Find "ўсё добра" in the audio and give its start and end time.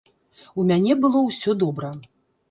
1.27-1.91